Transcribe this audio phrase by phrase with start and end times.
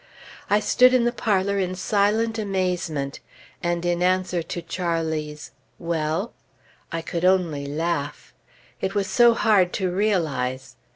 [0.49, 3.19] I stood in the parlor in silent amazement;
[3.61, 6.33] and in answer to Charlie's "Well?"
[6.91, 8.33] I could only laugh.
[8.81, 10.75] It was so hard to realize.